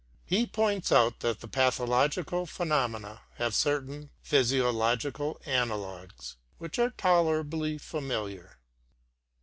He 0.25 0.47
points 0.47 0.91
out 0.91 1.19
that 1.19 1.41
the 1.41 1.47
pathological 1.47 2.47
phenomena 2.47 3.21
have 3.35 3.53
certain 3.53 4.09
physiological 4.23 5.39
analogues 5.45 6.37
which 6.57 6.79
are 6.79 6.89
tolerably 6.89 7.77
familiar. 7.77 8.57